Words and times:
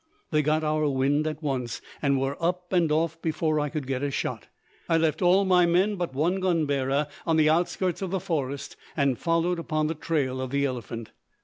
They 0.31 0.41
got 0.41 0.63
our 0.63 0.89
wind 0.89 1.27
at 1.27 1.43
once, 1.43 1.79
and 2.01 2.19
were 2.19 2.35
up 2.43 2.73
and 2.73 2.91
off 2.91 3.21
before 3.21 3.59
I 3.59 3.69
could 3.69 3.85
get 3.85 4.01
a 4.01 4.09
shot. 4.09 4.47
I 4.89 4.97
left 4.97 5.21
all 5.21 5.45
my 5.45 5.67
men 5.67 5.95
but 5.95 6.15
one 6.15 6.39
gun 6.39 6.65
bearer 6.65 7.05
on 7.23 7.37
the 7.37 7.51
outskirts 7.51 8.01
of 8.01 8.09
the 8.09 8.19
forest 8.19 8.75
and 8.97 9.19
followed 9.19 9.59
upon 9.59 9.85
the 9.85 9.93
trail 9.93 10.41
of 10.41 10.49
the 10.49 10.65
elephant. 10.65 11.11